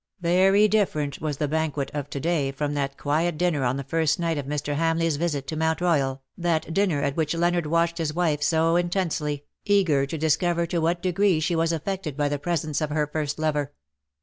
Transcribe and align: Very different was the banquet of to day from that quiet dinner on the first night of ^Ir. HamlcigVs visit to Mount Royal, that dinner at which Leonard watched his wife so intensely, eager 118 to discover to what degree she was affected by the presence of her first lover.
Very 0.21 0.67
different 0.67 1.21
was 1.21 1.37
the 1.37 1.47
banquet 1.47 1.91
of 1.93 2.09
to 2.09 2.19
day 2.19 2.51
from 2.51 2.73
that 2.73 2.97
quiet 2.97 3.37
dinner 3.37 3.63
on 3.63 3.77
the 3.77 3.83
first 3.83 4.17
night 4.19 4.39
of 4.39 4.47
^Ir. 4.47 4.75
HamlcigVs 4.75 5.19
visit 5.19 5.45
to 5.45 5.55
Mount 5.55 5.79
Royal, 5.79 6.23
that 6.35 6.73
dinner 6.73 7.03
at 7.03 7.15
which 7.15 7.35
Leonard 7.35 7.67
watched 7.67 7.99
his 7.99 8.11
wife 8.11 8.41
so 8.41 8.77
intensely, 8.77 9.45
eager 9.63 9.97
118 9.99 10.09
to 10.09 10.17
discover 10.25 10.65
to 10.65 10.79
what 10.81 11.03
degree 11.03 11.39
she 11.39 11.55
was 11.55 11.71
affected 11.71 12.17
by 12.17 12.27
the 12.27 12.39
presence 12.39 12.81
of 12.81 12.89
her 12.89 13.05
first 13.05 13.37
lover. 13.37 13.73